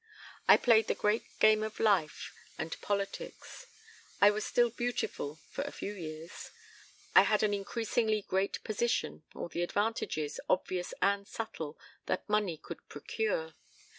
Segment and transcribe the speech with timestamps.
[0.47, 3.67] I played the great game of life and politics.
[4.19, 6.49] I was still beautiful for a few years
[7.13, 11.77] I had an increasingly great position, all the advantages, obvious and subtle,
[12.07, 13.53] that money could procure.